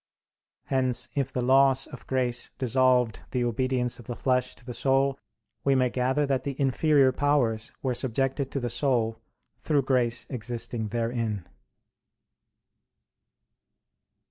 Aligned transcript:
Hence 0.63 1.09
if 1.13 1.31
the 1.31 1.43
loss 1.43 1.85
of 1.85 2.07
grace 2.07 2.49
dissolved 2.57 3.19
the 3.29 3.43
obedience 3.43 3.99
of 3.99 4.05
the 4.07 4.15
flesh 4.15 4.55
to 4.55 4.65
the 4.65 4.73
soul, 4.73 5.19
we 5.63 5.75
may 5.75 5.91
gather 5.91 6.25
that 6.25 6.43
the 6.43 6.59
inferior 6.59 7.11
powers 7.11 7.71
were 7.83 7.93
subjected 7.93 8.49
to 8.49 8.59
the 8.59 8.67
soul 8.67 9.19
through 9.59 9.83
grace 9.83 10.25
existing 10.31 10.87
therein. 10.87 11.47